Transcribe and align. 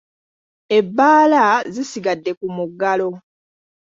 Ebbaala 0.77 1.41
zisigadde 1.73 2.31
ku 2.39 2.47
muggalo. 2.55 3.09